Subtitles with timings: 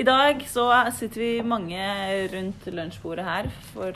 [0.00, 0.64] I dag så
[0.96, 1.76] sitter vi mange
[2.32, 3.92] rundt lunsjbordet her, for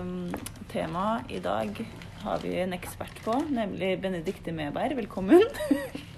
[0.00, 0.32] um,
[0.72, 1.76] temaet i dag
[2.24, 4.96] har vi en ekspert på, nemlig Benedicte Meberg.
[4.98, 5.44] Velkommen.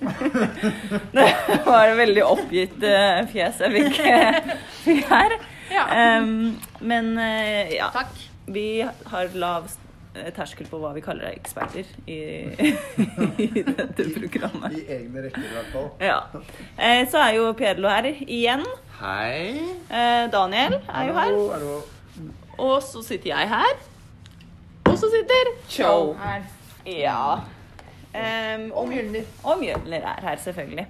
[1.18, 1.26] det
[1.66, 4.00] var et veldig oppgitt uh, fjes jeg fikk,
[4.86, 5.36] fikk her.
[5.68, 5.84] Ja.
[6.22, 8.16] Um, men uh, ja, Takk.
[8.48, 9.85] vi har lav eh,
[10.36, 12.16] terskel på hva vi kaller eksperter i,
[13.44, 14.76] i dette programmet.
[14.78, 15.88] I egne rekker, i hvert fall.
[16.02, 16.18] Ja.
[16.78, 18.64] Eh, så er jo Pedlo her igjen.
[19.00, 19.56] Hei.
[19.90, 21.20] Eh, Daniel er jo her.
[21.20, 21.76] Hallo, hallo.
[22.56, 23.74] Og så sitter jeg her.
[24.86, 25.92] Og så sitter Cho.
[26.20, 26.46] Her.
[26.86, 27.18] Ja.
[28.16, 29.26] Um, Og Mjølner.
[29.44, 30.86] og Mjølner er her, selvfølgelig.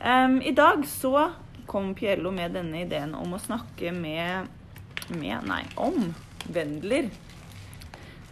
[0.00, 1.26] Um, I dag så
[1.68, 4.46] kom Piello med denne ideen om å snakke med,
[5.10, 6.14] med Nei, om
[6.54, 7.10] Wendler.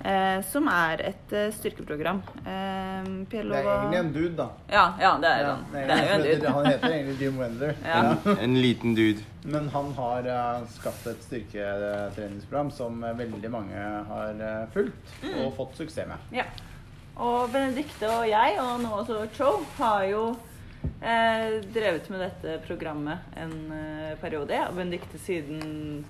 [0.04, 2.18] Eh, som er et eh, styrkeprogram.
[2.44, 4.46] Eh, PLO Det er egentlig en dude, da.
[4.68, 5.62] Ja, ja, det er Ja, han.
[5.72, 6.50] det er Det er jo en dude.
[6.58, 7.72] Han heter egentlig Jim Wendler.
[7.84, 8.34] Ja.
[8.42, 9.22] En liten dude.
[9.44, 15.38] Men han har uh, skapt et styrketreningsprogram som eh, veldig mange har uh, fulgt Mm.
[15.46, 16.18] og fått suksess med.
[16.36, 16.44] Ja.
[17.16, 20.22] Og Benedicte og jeg, og nå også Cho, har jo
[21.00, 24.52] eh, drevet med dette programmet en uh, periode.
[24.52, 24.68] Ja.
[24.74, 26.04] Benedicte siden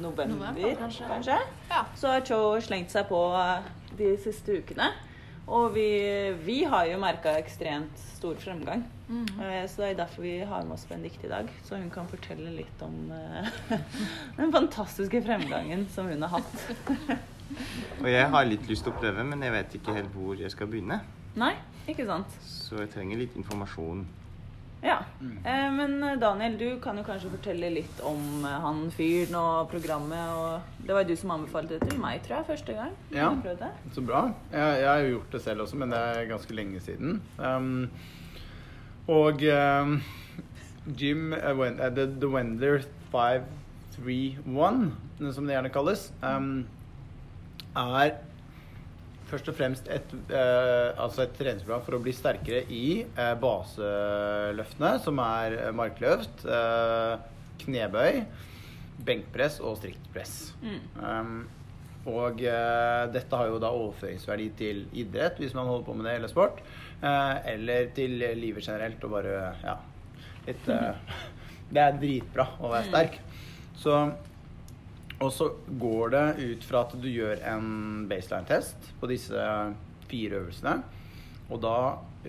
[0.00, 1.08] november, November, kanskje.
[1.08, 1.38] kanskje.
[1.70, 1.84] Ja.
[1.96, 3.20] Så har Cho slengt seg på
[3.98, 4.90] de siste ukene.
[5.52, 5.86] Og vi,
[6.46, 8.84] vi har jo merka ekstremt stor fremgang.
[9.10, 11.48] Eh, Så det er derfor vi har med oss Benedicte i dag.
[11.66, 13.50] Så hun kan fortelle litt om eh,
[14.38, 17.18] den fantastiske fremgangen som hun har hatt.
[18.02, 20.50] Og jeg har litt lyst til å prøve, men jeg vet ikke helt hvor jeg
[20.54, 21.00] skal begynne.
[21.36, 21.52] Nei,
[21.90, 22.32] ikke sant?
[22.46, 24.06] Så jeg trenger litt informasjon.
[24.82, 24.98] Ja.
[25.44, 30.32] Eh, men Daniel, du kan jo kanskje fortelle litt om eh, han fyren og programmet.
[30.34, 32.96] Og det var jo du som anbefalte det til meg, tror jeg, første gang.
[33.14, 33.30] Ja.
[33.94, 34.24] Så bra.
[34.50, 37.22] Jeg, jeg har jo gjort det selv også, men det er ganske lenge siden.
[37.38, 37.86] Um,
[39.06, 39.96] og um,
[40.98, 42.82] Jim uh, uh, the, the Wendler
[43.12, 44.92] 531,
[45.32, 46.66] som det gjerne kalles, um,
[47.76, 48.18] er
[49.32, 54.92] først og fremst et, eh, altså et treningsprogram for å bli sterkere i eh, baseløftene,
[55.04, 57.16] som er markløft, eh,
[57.64, 58.22] knebøy,
[59.06, 60.52] benkpress og striktpress.
[61.00, 61.42] Um,
[62.10, 66.16] og eh, dette har jo da overføringsverdi til idrett, hvis man holder på med det,
[66.18, 66.62] eller sport.
[67.00, 69.76] eh, eller til livet generelt, og bare ja,
[70.48, 71.14] litt eh,
[71.72, 73.14] Det er dritbra å være sterk.
[73.80, 73.94] Så
[75.22, 79.44] og så går det ut fra at du gjør en baseline-test på disse
[80.10, 80.80] fire øvelsene.
[81.52, 81.76] Og da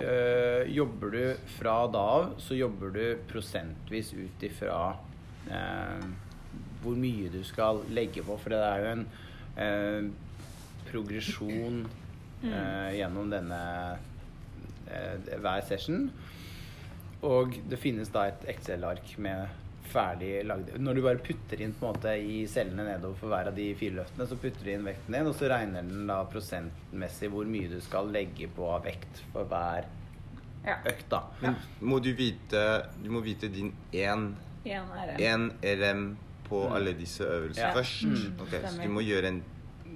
[0.03, 1.23] øh, jobber du
[1.57, 4.93] fra da av så jobber du prosentvis ut ifra
[5.47, 6.05] øh,
[6.83, 8.37] hvor mye du skal legge på.
[8.37, 9.05] For det er jo en
[9.57, 10.11] øh,
[10.91, 11.83] progresjon
[12.43, 13.63] øh, gjennom denne
[15.39, 16.11] hver session.
[17.23, 21.85] Og det finnes da et Excel-ark med ferdig lagd Når du bare putter inn på
[21.87, 24.85] en måte i cellene nedover for hver av de fire løftene, så putter du inn
[24.87, 28.83] vekten din, og så regner den da prosentmessig hvor mye du skal legge på av
[28.87, 29.85] vekt for hver
[30.65, 30.77] Ja.
[30.87, 31.23] økt, da.
[31.41, 34.29] Men må du vite Du må vite din én
[35.19, 36.15] én RM
[36.47, 37.73] på alle disse øvelsene Ja.
[37.73, 38.03] først.
[38.05, 38.39] Mm.
[38.41, 39.43] Okay, så du må gjøre en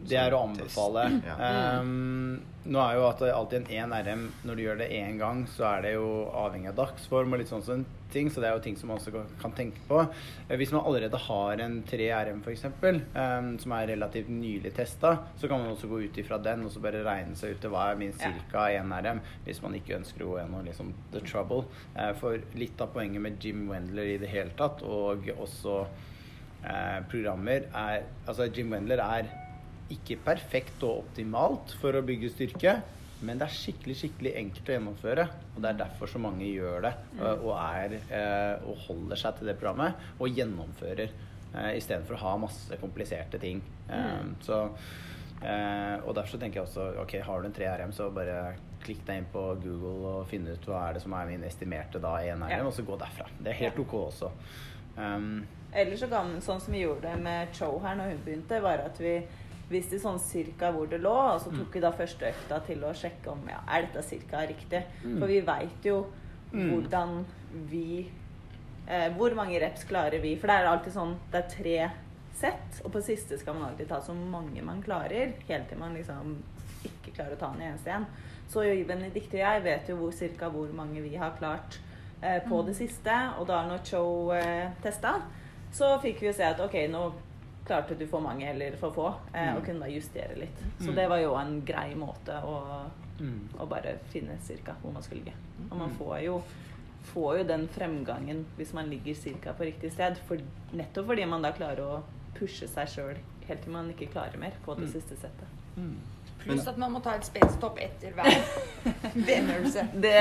[0.07, 1.05] Det er å anbefale.
[1.27, 1.79] Ja.
[1.81, 5.17] Um, nå er jo at det alltid en 1 RM Når du gjør det én
[5.19, 8.47] gang, så er det jo avhengig av dagsform og litt sånn sånn ting, så det
[8.47, 9.99] er jo ting som man også kan tenke på.
[10.47, 15.11] Eh, Hvis man allerede har en 3 RM f.eks., um, som er relativt nylig testa,
[15.39, 17.73] så kan man også gå ut ifra den og så bare regne seg ut til
[17.73, 18.31] hva er min Ja.
[18.51, 18.67] ca.
[18.71, 21.65] 1 RM, hvis man ikke ønsker å gå gjennom liksom the trouble.
[21.97, 25.81] Uh, For litt av poenget med Jim Wendler i det hele tatt, og også
[26.63, 29.27] uh, programmer, er Altså, Jim Wendler er
[29.93, 32.73] ikke perfekt og optimalt for å bygge styrke,
[33.25, 35.23] men det er skikkelig skikkelig enkelt å gjennomføre.
[35.55, 39.39] Og det er derfor så mange gjør det og, og, er, eh, og holder seg
[39.39, 43.63] til det programmet og gjennomfører eh, istedenfor å ha masse kompliserte ting.
[43.89, 44.59] Eh, så,
[45.41, 48.37] eh, og derfor så tenker jeg også ok, har du en 3RM, så bare
[48.85, 51.99] klikk deg inn på Google og finne ut hva er det som er min estimerte
[52.03, 52.61] da 1RM, Ja.
[52.67, 53.25] og så gå derfra.
[53.39, 54.29] Det er helt ok også.
[54.97, 58.61] Um, Eller så kan sånn som vi gjorde det med Cho her når hun begynte,
[58.63, 59.17] var at vi
[59.69, 62.93] visste sånn cirka hvor det lå, og så tok vi da første økta til å
[62.95, 64.83] sjekke om ja, er dette cirka riktig.
[65.03, 66.05] For vi veit jo
[66.71, 67.25] hvordan
[67.67, 68.07] vi
[68.87, 70.37] eh, Hvor mange reps klarer vi?
[70.39, 71.89] For det er alltid sånn Det er tre
[72.37, 72.79] sett.
[72.85, 76.37] Og på siste skal man alltid ta så mange man klarer, helt til man liksom
[76.85, 78.05] ikke klarer å ta en eneste en.
[78.47, 81.79] Så Benedicte og jeg vet jo hvor, cirka hvor mange vi har klart
[82.21, 83.15] eh, på det siste.
[83.39, 84.03] Og da når Cho
[84.37, 85.17] eh, testa,
[85.73, 87.03] så fikk vi jo se at ok, nå
[87.67, 90.63] klarte du for mange eller for få, eh, og kunne da justere litt.
[90.79, 92.85] Så det var jo en grei måte å,
[93.19, 93.47] Mm.
[93.59, 95.33] å bare finne cirka hvor man skulle ligge.
[95.71, 96.35] Og man får jo,
[97.13, 100.19] får jo den fremgangen hvis man ligger cirka på riktig sted.
[100.27, 100.37] For,
[100.73, 102.03] nettopp fordi man da klarer å
[102.37, 103.17] pushe seg sjøl
[103.47, 104.93] helt til man ikke klarer mer på det Mm.
[104.93, 105.49] siste settet.
[105.77, 105.95] Mm.
[106.43, 108.25] Pluss at man må ta et spacestopp etter hver
[109.27, 109.87] benøvelse.
[109.93, 110.13] Det,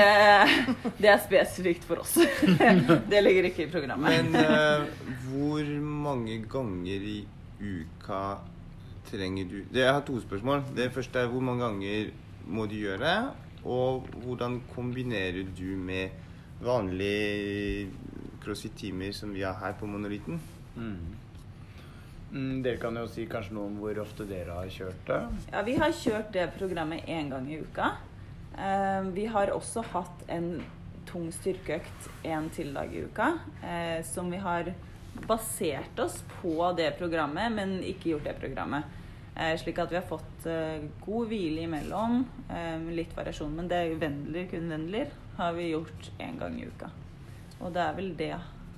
[0.97, 2.15] det er spesifikt for oss.
[3.11, 4.25] Det ligger ikke i programmet.
[4.25, 4.85] Men uh,
[5.29, 7.17] hvor mange ganger i
[7.59, 8.37] uka
[9.07, 10.63] trenger du Jeg har to spørsmål.
[10.75, 12.09] Det første er hvor mange ganger
[12.47, 13.19] må du gjøre det?
[13.67, 16.09] Og hvordan kombinerer du med
[16.61, 17.89] vanlige
[18.43, 20.39] crossfit-timer som vi har her på Monolitten?
[20.75, 21.15] Mm.
[22.31, 25.21] Mm, dere kan jo si kanskje noe om hvor ofte dere har kjørt det.
[25.53, 27.93] Ja, vi har kjørt det programmet én gang i uka.
[28.57, 30.57] Eh, vi har også hatt en
[31.07, 33.31] tung styrkeøkt en til dag i uka,
[33.63, 34.73] eh, som vi har
[35.27, 38.97] basert oss på det programmet, men ikke gjort det programmet.
[39.37, 43.53] Eh, slik at vi har fått eh, god hvile imellom, eh, litt variasjon.
[43.53, 46.89] Men det er vennler, kun vennler, har vi gjort én gang i uka.
[47.61, 48.31] Og det er vel det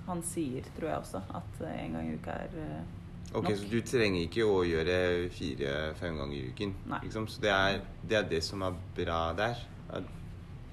[0.09, 2.95] han sier, tror jeg også, at én gang i uka er nok.
[3.39, 6.71] Ok, Så du trenger ikke å gjøre fire-fem ganger i uken?
[6.89, 7.01] Nei.
[7.05, 7.27] Liksom.
[7.29, 9.59] Så det er, det er det som er bra der.
[9.93, 10.07] At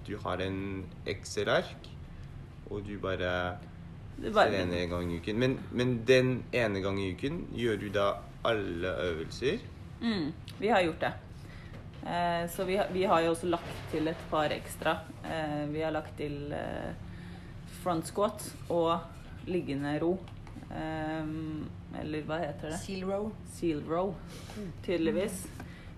[0.06, 1.90] du har en Excel-ark,
[2.70, 3.58] og du bare
[4.32, 5.38] bare- trener en gang i uken.
[5.38, 8.06] Men, men den ene gangen i uken, gjør du da
[8.44, 9.58] alle øvelser?
[10.00, 11.12] Mm, vi har gjort det.
[12.06, 14.98] Eh, så vi vi har jo også lagt til et par ekstra.
[15.24, 16.92] Eh, vi har lagt til eh,
[17.82, 19.00] front squat og
[19.46, 20.18] liggende ro.
[20.70, 21.24] Eh,
[22.00, 22.78] eller hva heter det?
[22.84, 23.32] Seal row.
[23.52, 24.14] Seal row,
[24.84, 25.46] tydeligvis.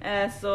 [0.00, 0.54] Eh, så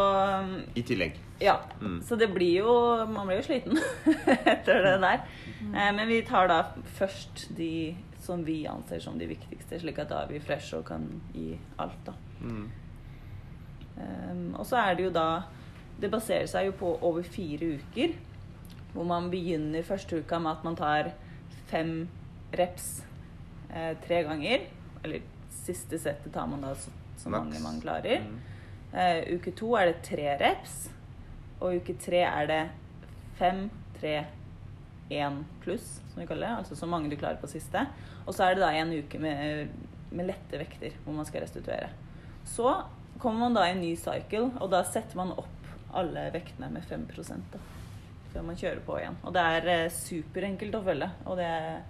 [0.75, 1.18] I tillegg.
[1.44, 1.57] Ja.
[1.81, 2.00] Mm.
[2.01, 2.74] Så det blir jo
[3.12, 3.80] Man blir jo sliten
[4.54, 5.25] etter det der.
[5.74, 6.62] Eh, men vi tar da
[6.98, 10.86] først de som vi anser som de viktigste, slik at da er vi fresh og
[10.88, 11.04] kan
[11.36, 12.13] gi alt, da.
[12.40, 12.69] Mm.
[13.94, 15.44] Um, og så er det jo da
[16.01, 18.16] Det baserer seg jo på over fire uker.
[18.94, 21.12] Hvor man begynner første uka med at man tar
[21.69, 22.07] fem
[22.57, 23.04] reps
[23.69, 24.66] eh, tre ganger.
[25.04, 25.22] Eller
[25.54, 28.25] siste settet tar man da så, så mange man klarer.
[28.25, 28.42] Mm.
[28.94, 30.90] Uh, uke to er det tre reps.
[31.63, 32.62] Og uke tre er det
[33.39, 33.65] fem,
[34.00, 34.18] tre,
[35.13, 36.57] én pluss, som vi kaller det.
[36.63, 37.86] Altså så mange du klarer på siste.
[38.25, 39.71] Og så er det da en uke med,
[40.12, 41.89] med lette vekter hvor man skal restituere.
[42.48, 42.68] Så
[43.21, 45.50] kommer man da i en ny cycle, og da setter man opp
[45.94, 47.06] alle vektene med 5
[47.54, 47.60] da,
[48.33, 49.18] før man kjører på igjen.
[49.24, 51.09] Og det er eh, superenkelt å følge.
[51.30, 51.81] Og det er,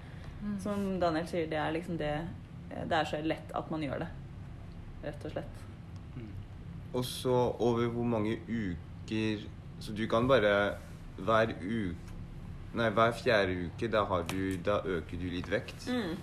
[0.61, 4.03] som Daniel sier, det er liksom det eh, Det er så lett at man gjør
[4.03, 4.09] det.
[5.03, 5.61] Rett og slett.
[6.93, 9.47] Og så over hvor mange uker
[9.79, 10.75] Så du kan bare
[11.17, 11.95] hver uke
[12.73, 15.83] Nei, hver fjerde uke, da, har du, da øker du litt vekt.
[15.85, 16.15] Mm.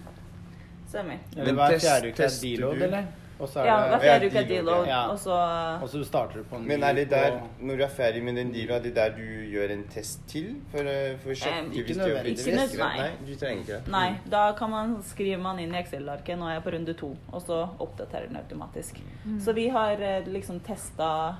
[0.89, 1.19] Stemmer.
[1.37, 3.05] Eller Men hver fjerde uke er deload, eller?
[3.41, 4.99] Er Ja, hver fjerde uke er deload, ja.
[5.09, 5.37] og så
[5.83, 8.37] Og så starter du på en Men er det der, når du er ferdig med
[8.37, 9.23] den dealen, er det der du
[9.53, 10.57] gjør en test til?
[10.71, 12.45] For, eh, for ikke hvis du gjør nødvendigvis.
[12.45, 12.53] det?
[12.53, 12.97] Ikke nød- nei.
[12.99, 13.89] Nei, du trenger ikke det.
[13.89, 17.17] Nei, da kan man skrive man inn i Excel-arket 'nå er jeg på runde to',
[17.33, 19.01] og så oppdaterer den automatisk.
[19.41, 21.37] Så vi har eh, liksom testa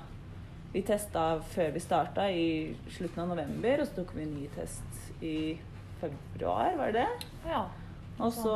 [0.71, 4.45] Vi testa før vi starta i slutten av november, og så tok vi en ny
[4.55, 5.59] test i
[5.99, 7.25] februar, var det det?
[7.51, 7.65] Ja.
[8.21, 8.53] Og så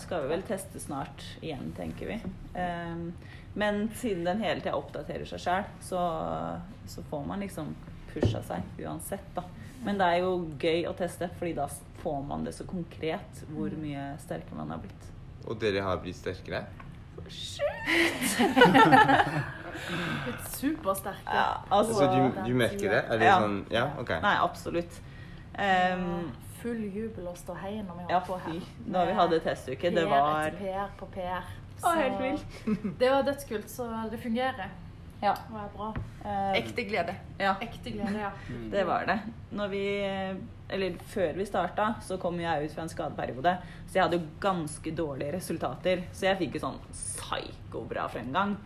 [0.00, 2.16] skal vi vel teste snart igjen, tenker vi.
[2.56, 3.12] Ehm,
[3.58, 6.00] men siden den hele tida oppdaterer seg sjøl, så,
[6.88, 7.74] så får man liksom
[8.14, 9.44] pusha seg uansett, da.
[9.84, 11.68] Men det er jo gøy å teste, fordi da
[12.00, 15.12] får man det så konkret hvor mye sterkere man har blitt.
[15.44, 16.64] Og dere har blitt sterkere?
[20.56, 21.34] Supersterke.
[21.34, 23.02] Ja, altså Så du, du merker det?
[23.10, 23.36] Er det Ja.
[23.40, 24.10] sånn Ja, OK.
[24.22, 25.00] Nei, absolutt.
[25.58, 28.60] Um, Full jubel og ståhei når vi ja, holdt på her.
[28.92, 31.44] Da vi hadde testuke, det var etter PR på PR.
[31.84, 32.58] Å, helt vilt.
[33.00, 34.70] Det var dødskult, så det fungerer.
[35.20, 35.34] Ja.
[35.36, 35.88] Det var bra.
[36.24, 37.14] eh, Ekte glede.
[37.40, 37.54] ja.
[37.60, 38.30] Ekte glede, ja.
[38.72, 39.18] Det var det.
[39.52, 39.82] Når vi,
[40.72, 43.52] eller før vi starta, så kom jeg ut fra en skadeperiode.
[43.86, 46.02] Så jeg hadde jo ganske dårlige resultater.
[46.12, 48.56] Så jeg fikk jo sånn psyko-bra fremgang.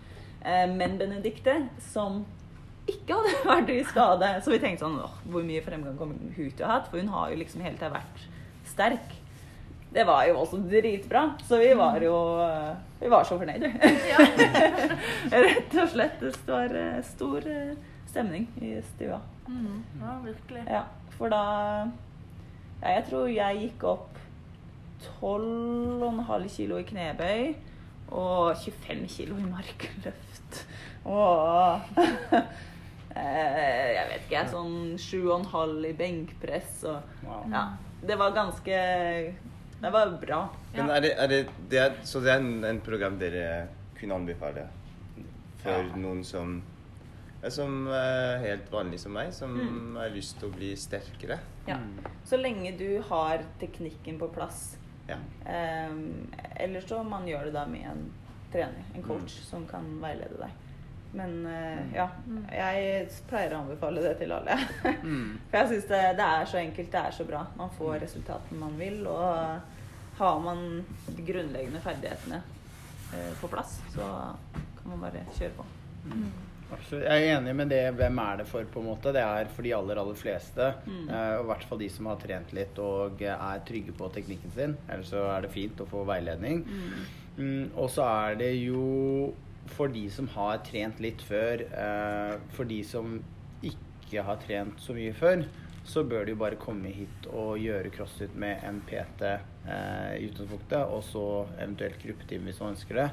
[0.44, 1.56] Eh, Men Benedicte,
[1.92, 2.23] som
[2.88, 6.50] ikke hadde vært i skade Så vi tenkte sånn åh, Hvor mye fremgang kommer hun
[6.56, 6.78] til å ha?
[6.88, 8.25] For hun har jo liksom hele tida vært
[8.70, 9.12] sterk.
[9.90, 11.25] Det var jo også dritbra.
[11.49, 13.70] Så vi var jo eh, Vi var så fornøyde.
[15.44, 16.20] Rett og slett.
[16.23, 17.47] Det var eh, stor
[18.11, 19.18] stemning i stua.
[19.50, 19.82] Mm.
[20.00, 20.62] Ja, virkelig.
[20.70, 20.85] Ja,
[21.18, 21.42] for da
[22.80, 24.20] ja, Jeg tror jeg gikk opp
[25.20, 27.42] 12,5 kilo i knebøy
[28.11, 30.64] Og 25 kilo i markløft.
[31.05, 31.81] Og
[33.17, 34.50] eh, Jeg vet ikke, jeg.
[34.50, 37.45] Sånn 7,5 i benkpress og Wow.
[37.52, 37.64] Ja.
[38.00, 38.76] Det var ganske
[39.81, 40.40] Det var bra.
[40.75, 41.40] Men er det, er det,
[41.71, 44.67] det er, så det er en, en program dere kunne anbefale
[45.62, 45.97] for Ja.
[46.00, 46.61] noen som
[47.49, 49.55] som er helt vanlig som meg, som
[49.97, 51.38] har lyst til å bli sterkere?
[51.64, 51.79] Ja.
[52.29, 54.75] Så lenge du har teknikken på plass.
[55.11, 55.19] Ja.
[55.90, 58.02] Um, eller så man gjør det da med en
[58.52, 60.59] trener, en coach, som kan veilede deg.
[61.12, 62.07] Men eh, ja,
[62.55, 64.55] jeg pleier å anbefale det til alle.
[65.02, 65.40] Mm.
[65.50, 67.40] For jeg syns det, det er så enkelt, det er så bra.
[67.59, 70.62] Man får resultatene man vil, og har man
[71.09, 72.43] de grunnleggende ferdighetene
[73.11, 74.07] uh, på plass, så
[74.55, 75.67] kan man bare kjøre på.
[76.70, 77.04] Absolutt.
[77.04, 77.82] Jeg er enig med det.
[77.98, 79.12] Hvem er det for, på en måte?
[79.14, 80.72] Det er for de aller, aller fleste.
[80.86, 81.06] Mm.
[81.08, 84.54] Eh, og I hvert fall de som har trent litt og er trygge på teknikken
[84.56, 84.76] sin.
[84.88, 86.64] Ellers så er det fint å få veiledning.
[87.36, 89.32] Mm, og så er det jo
[89.70, 93.18] for de som har trent litt før, eh, for de som
[93.62, 95.44] ikke har trent så mye før,
[95.86, 100.26] så bør de jo bare komme hit og gjøre crossfit med en PT eh, i
[100.28, 101.24] utgangspunktet, og så
[101.58, 103.08] eventuelt gruppetime hvis man ønsker det.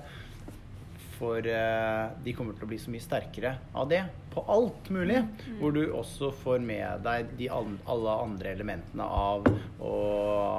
[1.17, 5.23] For eh, de kommer til å bli så mye sterkere av det, på alt mulig.
[5.59, 9.47] Hvor du også får med deg de, all- alle andre elementene av
[9.81, 9.93] å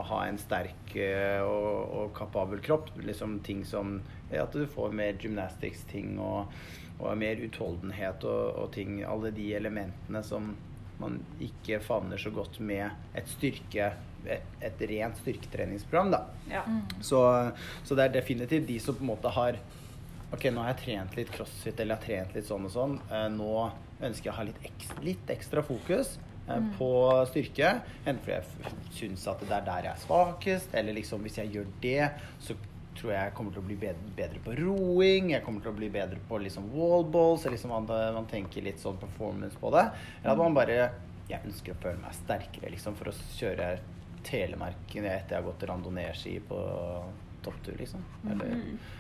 [0.09, 2.91] ha en sterk eh, og, og kapabel kropp.
[3.07, 4.01] Liksom ting som
[4.35, 6.51] At du får mer gymnastics-ting og,
[6.99, 8.99] og mer utholdenhet og, og ting.
[9.07, 10.51] Alle de elementene som
[10.99, 13.93] man ikke favner så godt med et styrke
[14.27, 16.25] et, et rent styrketreningsprogram, da.
[16.51, 16.65] Ja.
[17.01, 17.21] Så,
[17.87, 19.61] så det er definitivt de som på en måte har
[20.29, 22.97] Ok, nå har jeg trent litt crossfit eller jeg har trent litt sånn og sånn.
[23.09, 23.53] Eh, nå
[24.05, 26.11] ønsker jeg å ha litt ekstra, litt ekstra fokus
[26.49, 26.89] eh, på
[27.31, 27.71] styrke.
[28.05, 31.55] Enten fordi jeg syns at det er der jeg er svakest, eller liksom hvis jeg
[31.57, 32.11] gjør det,
[32.45, 32.59] så
[32.99, 35.33] tror jeg jeg kommer til å bli bedre, bedre på roing.
[35.33, 37.47] Jeg kommer til å bli bedre på liksom wallballs.
[37.47, 39.87] eller Liksom man, man tenker litt sånn performance på det.
[40.21, 40.81] Eller at man bare
[41.29, 43.67] Jeg ønsker å føle meg sterkere liksom for å kjøre
[44.25, 46.57] Telemarken etter jeg har gått randonee-ski på
[47.45, 48.03] topptur, liksom.
[48.33, 48.97] Eller eh,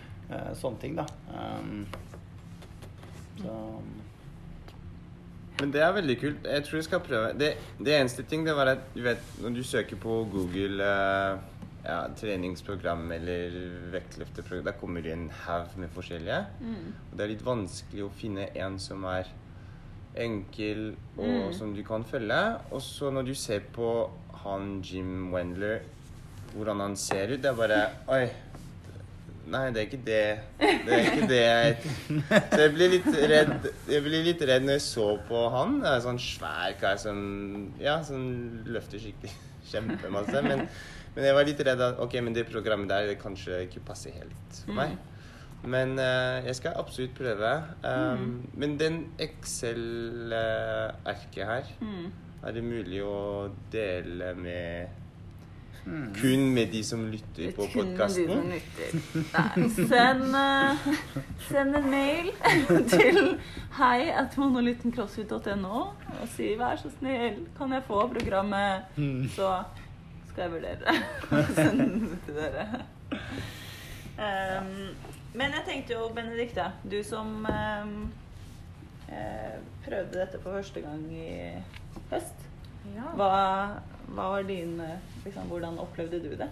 [0.58, 1.06] sånne ting, da.
[1.32, 1.87] Um,
[3.38, 3.54] så
[5.58, 6.44] Men det er veldig kult.
[6.47, 7.32] Jeg tror jeg skal prøve.
[7.38, 11.40] Det, det eneste ting det var at du vet, når du søker på Google uh,
[11.82, 13.58] ja, treningsprogram eller
[13.94, 16.40] vektløfteprogram, da kommer det en haug med forskjellige.
[17.11, 19.30] Og det er litt vanskelig å finne en som er
[20.18, 22.40] enkel og som du kan følge.
[22.70, 24.11] Og så når du ser på
[24.44, 25.82] han Jim Wendler,
[26.54, 27.80] hvordan han ser ut, det er bare
[28.14, 28.26] Oi.
[29.48, 30.38] Nei, det er ikke det.
[30.60, 31.76] Det er ikke det jeg
[32.52, 35.78] Så jeg ble litt redd Jeg ble litt redd når jeg så på han.
[35.82, 37.18] Det er en sånn svær kar som
[37.80, 38.20] Ja, som
[38.68, 39.32] løfter skikkelig
[39.72, 40.38] kjempemasse.
[40.44, 40.58] Men,
[41.16, 44.12] men jeg var litt redd at ok, men det programmet der det kanskje ikke passer
[44.20, 44.90] helt for meg.
[45.68, 47.48] Men uh, jeg skal absolutt prøve.
[47.82, 49.00] Um, Men den
[50.18, 52.12] Excel-arket her, Mm.
[52.46, 54.88] er det mulig å dele med
[56.21, 58.52] kun med de som lytter på podkasten?
[59.75, 60.88] Send, uh,
[61.49, 62.30] send en mail
[62.95, 63.21] til
[63.78, 68.88] hei at monolittencrossfit.no og si vær så snill, kan jeg få programmet?
[69.37, 69.52] Så
[70.30, 70.99] skal jeg vurdere
[71.40, 72.66] å sende det til dere.
[74.18, 74.73] Um,
[75.38, 77.95] men jeg tenkte jo, Benedicte, du som um,
[79.09, 81.30] eh, prøvde dette for første gang i
[82.11, 82.47] høst.
[82.97, 83.12] Ja.
[83.18, 83.28] Hva,
[84.14, 86.49] hva var din eh, liksom, Hvordan opplevde du det?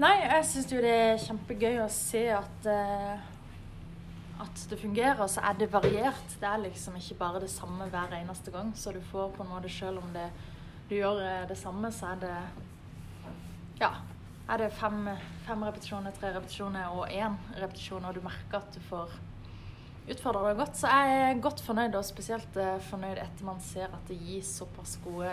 [0.00, 3.32] Nei, jeg syns jo det er kjempegøy å se at uh,
[4.42, 6.36] at det fungerer, så er det variert.
[6.40, 8.72] Det er liksom ikke bare det samme hver eneste gang.
[8.76, 10.30] Så du får på en måte selv om det,
[10.88, 12.36] du gjør eh, det samme, så er det
[13.80, 13.90] Ja.
[14.50, 15.08] Er det fem,
[15.46, 19.12] fem repetisjoner, tre repetisjoner og én repetisjon, og du merker at du får
[20.10, 23.92] utfordra det godt, så jeg er godt fornøyd, og spesielt eh, fornøyd etter man ser
[23.92, 25.32] at det gir såpass gode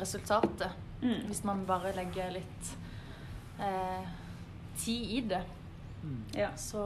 [0.00, 0.74] resultater.
[1.02, 1.26] Mm.
[1.26, 2.70] Hvis man bare legger litt
[3.60, 4.06] eh,
[4.78, 5.42] tid i det.
[6.34, 6.50] Ja.
[6.58, 6.82] Så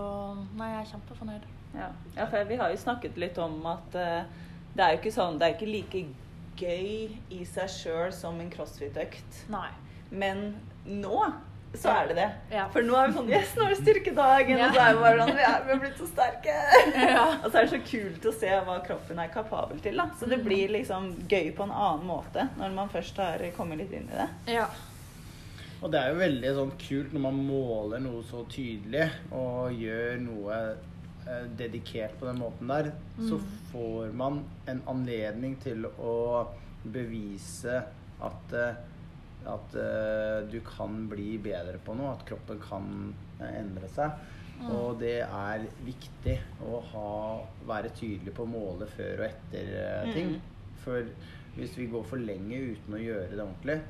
[0.56, 1.46] nei, jeg er kjempefornøyd.
[1.76, 4.44] Ja, ja for vi har jo snakket litt om at eh,
[4.76, 6.02] det er jo ikke sånn Det er ikke like
[6.56, 9.44] gøy i seg sjøl som en crossfit-økt.
[10.10, 10.46] Men
[10.88, 11.20] nå
[11.74, 12.26] så er det det.
[12.54, 12.64] Ja.
[12.72, 14.58] For nå er vi sånn Yes, nå er det styrkedagen!
[14.60, 14.68] Ja.
[14.68, 16.56] Og så er vi bare sånn Vi er, vi er blitt så sterke!
[16.96, 17.24] Ja.
[17.42, 20.00] Og så er det så kult å se hva kroppen er kapabel til.
[20.00, 23.82] da Så det blir liksom gøy på en annen måte når man først har kommet
[23.82, 24.28] litt inn i det.
[24.56, 24.66] Ja.
[25.82, 30.16] Og det er jo veldig sånn kult når man måler noe så tydelig og gjør
[30.24, 30.60] noe
[31.28, 32.88] eh, dedikert på den måten der,
[33.28, 33.36] så
[33.72, 34.40] får man
[34.72, 36.46] en anledning til å
[36.94, 37.82] bevise
[38.24, 38.78] at eh,
[39.50, 42.90] at uh, du kan bli bedre på noe, at kroppen kan
[43.40, 44.26] uh, endre seg.
[44.72, 47.10] Og det er viktig å ha,
[47.68, 50.38] være tydelig på å måle før og etter uh, ting.
[50.84, 51.04] For
[51.56, 53.80] hvis vi går for lenge uten å gjøre det ordentlig,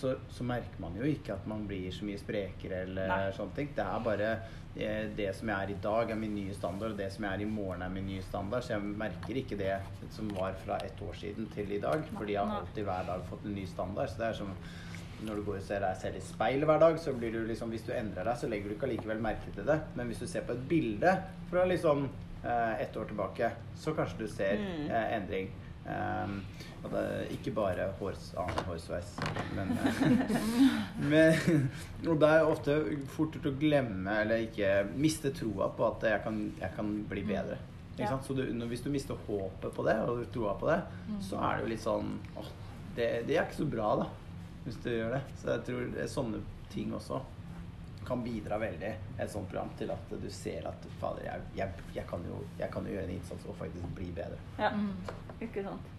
[0.00, 3.32] så, så merker man jo ikke at man blir så mye sprekere eller Nei.
[3.36, 3.72] sånne ting.
[3.76, 4.30] Det er bare
[5.16, 7.42] det som jeg er i dag, er min nye standard, og det som jeg er
[7.42, 8.62] i morgen, er min nye standard.
[8.64, 9.74] Så jeg merker ikke det
[10.14, 13.26] som var fra et år siden til i dag, fordi jeg har alltid hver dag
[13.28, 14.12] fått en ny standard.
[14.12, 14.54] Så det er som
[15.26, 17.70] når du går og ser deg selv i speilet hver dag, så blir du liksom
[17.70, 19.80] Hvis du endrer deg, så legger du ikke allikevel merke til det.
[19.94, 21.16] Men hvis du ser på et bilde
[21.50, 22.06] fra liksom
[22.44, 24.90] eh, ett år tilbake, så kanskje du ser Mm.
[24.90, 25.50] eh, endring.
[25.90, 26.42] Um,
[26.84, 29.14] og det er ikke bare hårs, annen hårsveis,
[29.56, 30.10] men, eh,
[31.10, 31.70] men
[32.06, 32.76] Og det er ofte
[33.08, 34.68] fort gjort å glemme eller ikke
[35.00, 37.56] miste troa på at jeg kan, jeg kan bli bedre.
[37.96, 38.18] Ikke Ja.
[38.22, 40.80] Så du, hvis du mister håpet på det, og troa på det,
[41.20, 42.50] så er det jo litt sånn åh,
[42.96, 44.06] det, det er ikke så bra, da.
[44.64, 45.20] Hvis du gjør det.
[45.40, 46.40] Så jeg tror det er sånne
[46.70, 47.20] ting også
[48.06, 48.90] kan bidra veldig,
[49.20, 52.70] et sånt program, til at du ser at fader, jeg, jeg, jeg, kan, jo, jeg
[52.72, 54.38] kan jo gjøre en innsats og faktisk bli bedre.
[54.58, 54.70] Ja,
[55.44, 55.90] ikke sant.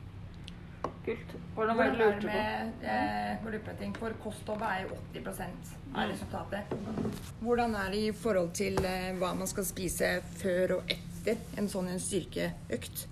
[1.06, 1.36] Kult.
[1.56, 2.88] Hvordan var det du lurte på?
[2.90, 3.94] eh, volumprøving?
[4.02, 5.96] For kostholdet er jo 80 Mm.
[6.00, 6.74] av resultatet.
[7.42, 11.68] Hvordan er det i forhold til eh, hva man skal spise før og etter en
[11.70, 13.08] sånn en styrkeøkt?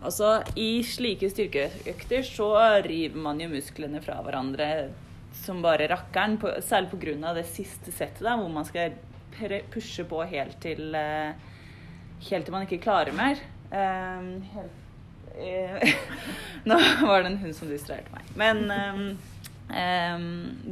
[0.00, 2.48] Altså, I slike styrkeøkter så
[2.86, 4.68] river man jo musklene fra hverandre
[5.42, 6.38] som bare rakkeren.
[6.40, 7.34] På, særlig pga.
[7.36, 8.96] det siste settet, da, hvor man skal
[9.72, 11.48] pushe på helt til eh,
[12.20, 13.38] Helt til man ikke klarer mer.
[13.72, 15.94] Um, helt, eh,
[16.68, 18.26] nå var det en hund som distraherte meg.
[18.36, 19.06] Men um,
[19.72, 20.26] um,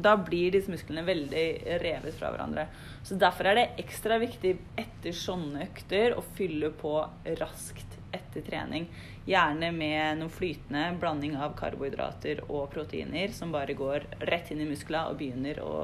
[0.04, 1.46] da blir disse musklene veldig
[1.80, 2.66] revet fra hverandre.
[3.00, 6.98] Så Derfor er det ekstra viktig etter sånne økter å fylle på
[7.40, 8.88] raskt etter trening.
[9.28, 14.68] Gjerne med noe flytende blanding av karbohydrater og proteiner som bare går rett inn i
[14.68, 15.76] muskla og begynner å,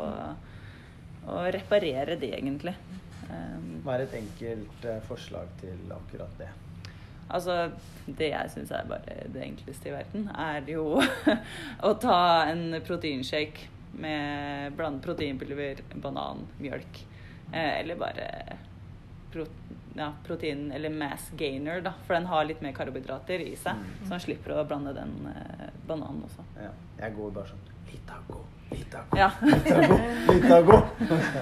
[1.28, 2.76] å reparere det, egentlig.
[3.28, 6.50] Um, Hva er et enkelt eh, forslag til akkurat det?
[7.34, 7.70] Altså,
[8.04, 11.00] det jeg syns er bare det enkleste i verden, er jo
[11.88, 12.18] å ta
[12.50, 17.00] en proteinshake med blande proteinpulver, banan, mjølk.
[17.52, 18.28] Eh, eller bare
[19.32, 19.46] pro,
[19.96, 21.92] ja, protein eller mass gainer, da.
[22.06, 23.84] For den har litt mer karbohydrater i seg.
[24.02, 26.42] Så man slipper å blande den eh, bananen også.
[26.58, 26.72] Ja,
[27.04, 28.40] jeg går bare sånn Litago,
[28.72, 29.28] Litago, Ja.
[29.44, 29.98] Litago,
[30.32, 30.78] Litago.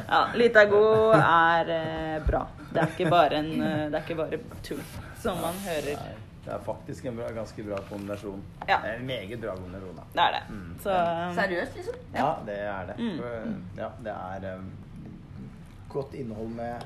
[0.08, 0.82] ja Litago
[1.16, 2.42] er eh, bra.
[2.72, 4.82] Det er ikke bare en eh, Det er ikke bare tull,
[5.22, 5.96] som man hører.
[6.02, 6.12] Nei,
[6.44, 8.40] det er faktisk en bra, ganske bra kombinasjon.
[8.68, 8.80] Ja.
[8.82, 9.96] Det er en meget bra kombinasjon.
[10.00, 10.06] Da.
[10.12, 10.42] Det er det.
[10.50, 10.70] Mm.
[10.82, 10.96] Så
[11.40, 12.00] Seriøst, liksom?
[12.16, 12.96] Ja, det er det.
[13.00, 13.18] Mm.
[13.22, 14.70] For, Ja, det er um,
[15.92, 16.84] godt innhold med,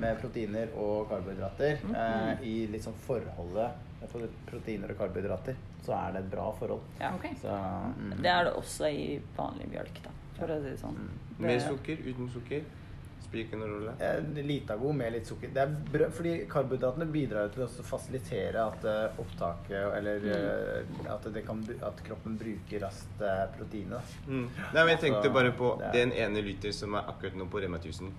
[0.00, 1.78] med proteiner og karbohydrater.
[1.84, 1.94] Mm.
[1.94, 3.72] Eh, I liksom forholdet
[4.12, 6.82] for proteiner og karbohydrater, så er det et bra forhold.
[7.00, 7.14] ja.
[7.16, 7.34] Okay.
[7.40, 7.48] Så,
[7.98, 8.14] mm.
[8.22, 10.96] Det er det også i vanlig mjølk, da, for å si det sånn.
[10.98, 11.36] Mm.
[11.38, 12.64] Med sukker, uten sukker?
[13.24, 13.92] Spiller noen rolle.
[14.04, 15.48] Eh, Litago med litt sukker.
[15.56, 20.28] Det er brød, fordi karbohydratene bidrar til å fasilitere at uh, opptaket Eller Mm.
[20.36, 24.12] eh, at, det kan, at kroppen bruker raskt uh, proteinet.
[24.28, 24.44] Mm.
[24.74, 27.48] Nei, men jeg tenkte bare på det er- den ene liter som er akkurat nå
[27.50, 28.12] på Rema 1000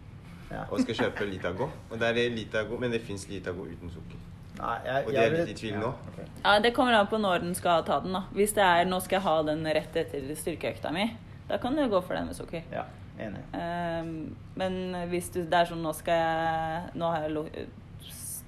[0.51, 0.63] Ja.
[0.69, 1.69] og skal kjøpe Litago.
[1.89, 4.19] Og der er Litago, men det fins Litago uten sukker.
[4.55, 5.87] Nei, jeg, Og de er litt i tvil ja, nå.
[6.11, 6.19] ok.
[6.45, 8.13] Ja, Det kommer an på når den skal ta den.
[8.15, 8.21] da.
[8.31, 11.09] Hvis det er nå skal jeg ha den rett etter styrkeøkta mi,
[11.49, 12.63] da kan du gå for den med sukker.
[12.71, 12.85] Ja,
[13.19, 13.41] enig.
[13.51, 17.67] Um, men hvis du, det er sånn nå skal jeg nå, har jeg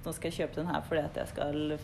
[0.06, 1.78] nå skal jeg kjøpe den her fordi at jeg skal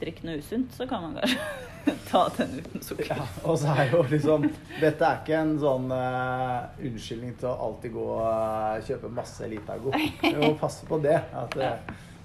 [0.00, 3.12] drikke noe usunt, så kan man kanskje ta den uten sukker.
[3.14, 4.48] Ja, og så er jo liksom
[4.80, 9.94] Dette er ikke en sånn uh, unnskyldning til å alltid gå og kjøpe masse Litago.
[9.94, 11.16] Vi må passe på det.
[11.36, 11.72] At det,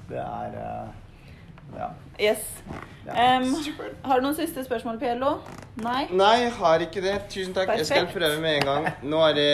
[0.09, 0.91] det er eh,
[1.77, 1.87] Ja.
[2.19, 2.37] Yes.
[3.05, 3.13] Ja.
[3.15, 3.55] Ehm,
[4.03, 5.31] har du noen siste spørsmål, PLO?
[5.81, 6.03] Nei?
[6.11, 7.13] Nei, jeg har ikke det.
[7.31, 7.71] Tusen takk.
[7.79, 8.87] Jeg skal prøve med en gang.
[9.03, 9.47] Nå er det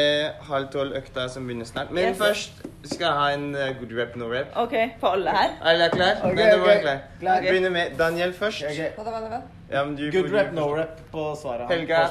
[0.50, 1.92] halv tolv økta som begynner snart.
[1.92, 2.18] Men Yes.
[2.18, 4.52] først skal jeg ha en eh, good rep, no rep.
[4.56, 5.56] OK, for alle her?
[5.62, 6.20] Er dere klar?
[6.24, 7.00] Okay, Nei, du må klar.
[7.20, 7.42] Klar.
[7.42, 8.64] Vi begynner med Daniel først.
[8.64, 8.90] Okay.
[8.98, 9.42] Hva?
[9.72, 11.68] Ja, men du Good rep, no rep på svaret.
[11.72, 12.04] Helga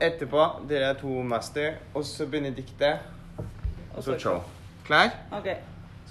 [0.00, 0.46] etterpå.
[0.68, 1.74] Dere er to master.
[1.94, 2.98] Og så Benedicte.
[3.96, 4.40] Og så Cho.
[4.86, 5.10] Klar?
[5.32, 5.48] OK.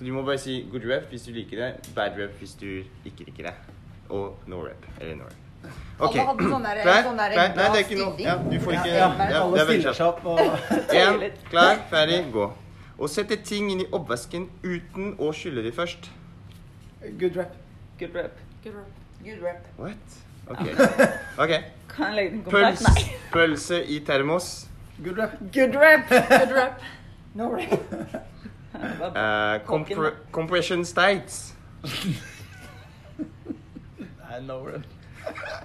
[0.03, 2.65] Så du må bare si good rep hvis du liker det, bad rep hvis du
[3.07, 3.53] ikke liker det.
[4.09, 4.83] Og no rep.
[4.99, 5.69] Eller no rep.
[5.99, 6.17] Ok.
[6.17, 7.53] Alle hadde sånn der- sånn der Klar?
[7.55, 8.15] Nei, det er ikke noe.
[8.19, 9.97] Ja, du får ikke ja, ja, alle det er stiller kjapt.
[9.97, 10.39] seg opp og
[11.03, 12.49] Én, klar, ferdig, gå.
[12.97, 16.09] Og sette ting inn i oppvasken uten å skylle de først.
[17.21, 17.55] Good rep.
[17.99, 18.43] Good rep.
[18.65, 18.91] Good rep.
[19.23, 19.71] Good rep.
[19.77, 20.19] What?
[20.49, 20.67] Ok.
[21.45, 21.55] Ok.
[21.95, 22.51] Kan jeg legge den i?
[22.51, 23.07] Pøls, Nei.
[23.31, 24.51] pølse i termos.
[24.99, 25.39] Good rep.
[25.55, 26.11] Good rep!
[26.11, 26.83] Good rep.
[27.39, 28.32] No rep.
[28.83, 31.53] Uh, compre compression states.
[34.33, 34.83] Nei, no rep.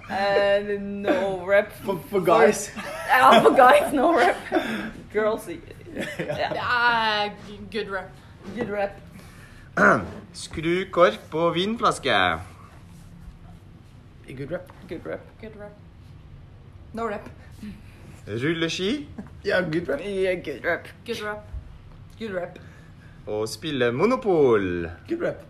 [0.09, 1.71] Uh, no rep.
[1.83, 2.71] For, for guys.
[3.07, 4.37] Ja, for guys, no rep.
[5.11, 6.53] Girls yeah.
[6.55, 7.29] Ja,
[7.71, 8.11] good rep.
[8.55, 9.01] Good rep.
[10.33, 12.39] Skru kork på vinflaske.
[14.27, 14.71] Good rep.
[14.87, 15.21] Good rep.
[15.41, 15.73] Good rep.
[16.93, 17.29] No rep.
[18.27, 19.07] Rulleski.
[19.43, 19.99] Ja, good rep.
[20.05, 20.87] Yeah, good rep.
[21.05, 21.43] Good rep.
[22.19, 22.59] Good rep.
[23.27, 24.89] Og spille Monopol.
[25.09, 25.43] Good rep.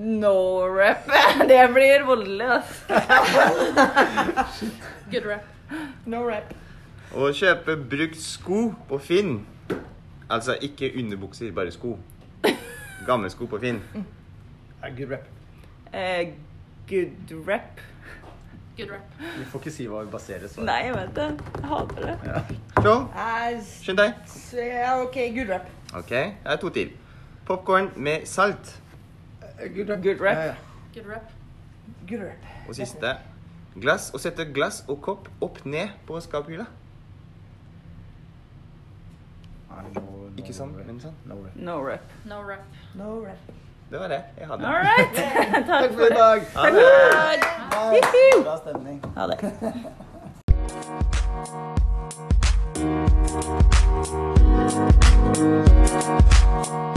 [0.00, 0.96] No rep.
[1.50, 2.74] Det blir voldelig, altså.
[5.12, 5.44] Good rep.
[6.06, 6.54] No rep.
[7.14, 9.46] Og kjøpe brukt sko på Finn.
[10.30, 11.98] Altså ikke underbukser, bare sko.
[13.06, 13.82] Gamle sko på Finn.
[14.82, 15.26] Ja, good rep.
[15.94, 16.32] Uh,
[16.88, 17.80] good rep.
[18.76, 19.00] Good rep.
[19.38, 21.26] Vi får ikke si hva vi baserer svaret Nei, jeg vet det.
[21.60, 22.16] Jeg hater det.
[22.26, 22.40] Ja.
[23.22, 24.10] Eh, skynd deg.
[25.04, 25.66] OK, good rep.
[25.94, 26.90] Ok, jeg har to til.
[27.46, 28.80] Popkorn med salt.
[29.76, 30.02] Good rep.
[30.02, 30.36] Good rep.
[30.36, 30.54] Ja, ja.
[30.94, 31.22] Good rep.
[32.08, 32.46] Good rep.
[32.68, 33.14] Og siste.
[33.80, 34.10] Glass.
[34.14, 36.64] Å sette glass og kopp opp ned på skaphylla.
[39.74, 41.14] No- no Ikke sånn, men sånn.
[41.26, 41.54] No rep.
[41.56, 42.02] No rep.
[42.24, 42.60] No rep.
[42.94, 43.38] No rep.
[43.90, 44.66] Det var det jeg hadde.
[44.66, 45.14] All right.
[45.54, 46.40] Takk Takk for i dag.
[46.54, 46.84] Ha det!
[47.74, 48.00] Bye.
[48.42, 48.98] Bra stemning.
[49.14, 49.38] Ha det.
[54.66, 55.38] Thank
[56.68, 56.93] you.